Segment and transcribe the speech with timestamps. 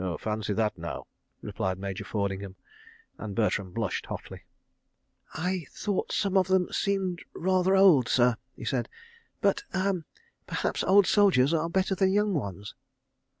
[0.19, 1.05] "Fancy that, now,"
[1.43, 2.55] replied Major Fordinghame,
[3.19, 4.45] and Bertram blushed hotly.
[5.35, 8.89] "I thought some of them seemed rather old, sir," he said,
[9.41, 12.73] "but—er—perhaps old soldiers are better than young ones?"